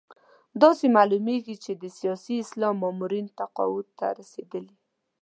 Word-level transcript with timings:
داسې 0.61 0.85
معلومېږي 0.97 1.55
چې 1.63 1.71
د 1.81 1.83
سیاسي 1.99 2.35
اسلام 2.43 2.75
مامورین 2.83 3.27
تقاعد 3.39 3.85
ته 3.97 4.07
رسېدلي. 4.19 4.75